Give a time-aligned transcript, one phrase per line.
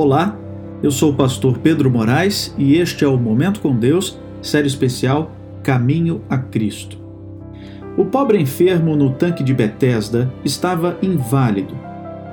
[0.00, 0.38] Olá,
[0.80, 5.32] eu sou o pastor Pedro Moraes e este é o Momento com Deus, série especial
[5.60, 6.96] Caminho a Cristo.
[7.96, 11.74] O pobre enfermo no tanque de Betesda estava inválido.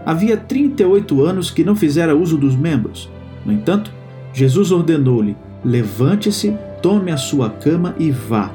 [0.05, 3.09] Havia 38 anos que não fizera uso dos membros.
[3.43, 3.91] No entanto,
[4.31, 8.51] Jesus ordenou-lhe: levante-se, tome a sua cama e vá.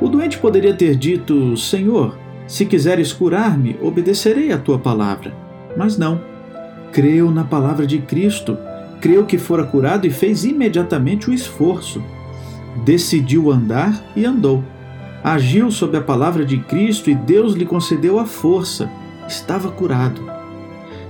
[0.00, 5.34] O doente poderia ter dito: Senhor, se quiseres curar-me, obedecerei à tua palavra.
[5.76, 6.29] Mas não.
[6.92, 8.56] Creu na palavra de Cristo,
[9.00, 12.02] creu que fora curado e fez imediatamente o esforço.
[12.84, 14.64] Decidiu andar e andou.
[15.22, 18.90] Agiu sob a palavra de Cristo e Deus lhe concedeu a força.
[19.28, 20.22] Estava curado.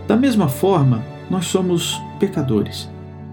[0.07, 2.89] Da mesma forma, nós somos pecadores.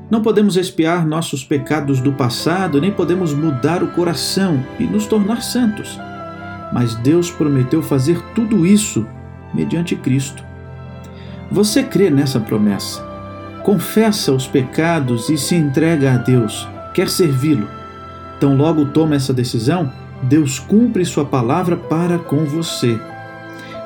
[0.09, 5.42] Não podemos expiar nossos pecados do passado, nem podemos mudar o coração e nos tornar
[5.42, 6.00] santos
[6.72, 9.06] mas Deus prometeu fazer tudo isso
[9.54, 10.44] mediante Cristo.
[11.50, 13.02] Você crê nessa promessa?
[13.64, 17.67] Confessa os pecados e se entrega a Deus, quer servi-lo.
[18.39, 19.92] Tão logo toma essa decisão,
[20.23, 23.00] Deus cumpre sua palavra para com você.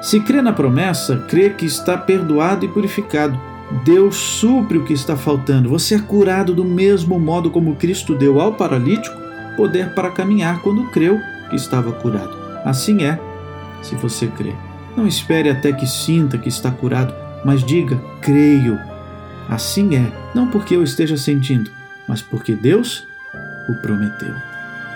[0.02, 3.40] Se crê na promessa, crê que está perdoado e purificado.
[3.86, 5.70] Deus supre o que está faltando.
[5.70, 9.16] Você é curado do mesmo modo como Cristo deu ao paralítico
[9.56, 12.36] poder para caminhar quando creu que estava curado.
[12.66, 13.20] Assim é,
[13.82, 14.54] se você crê.
[14.98, 18.80] Não espere até que sinta que está curado, mas diga: creio.
[19.50, 21.70] Assim é, não porque eu esteja sentindo,
[22.08, 23.04] mas porque Deus
[23.70, 24.34] o prometeu.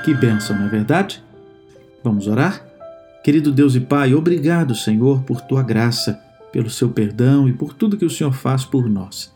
[0.03, 1.21] Que bênção, não é verdade?
[2.03, 2.63] Vamos orar?
[3.23, 6.21] Querido Deus e Pai, obrigado, Senhor, por tua graça,
[6.53, 9.33] pelo seu perdão e por tudo que o Senhor faz por nós.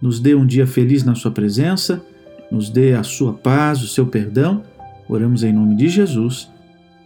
[0.00, 2.02] Nos dê um dia feliz na Sua presença,
[2.50, 4.62] nos dê a Sua paz, o seu perdão.
[5.06, 6.50] Oramos em nome de Jesus.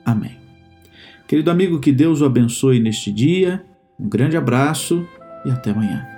[0.04, 0.36] Amém.
[1.26, 3.64] Querido amigo, que Deus o abençoe neste dia.
[3.98, 5.04] Um grande abraço
[5.44, 6.13] e até amanhã.